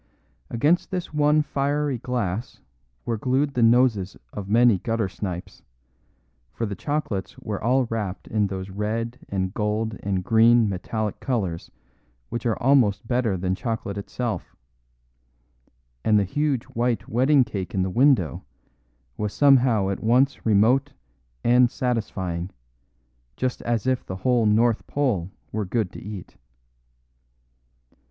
[0.49, 2.59] Against this one fiery glass
[3.05, 5.61] were glued the noses of many gutter snipes,
[6.51, 11.69] for the chocolates were all wrapped in those red and gold and green metallic colours
[12.29, 14.55] which are almost better than chocolate itself;
[16.03, 18.43] and the huge white wedding cake in the window
[19.17, 20.93] was somehow at once remote
[21.43, 22.49] and satisfying,
[23.37, 26.37] just as if the whole North Pole were good to eat.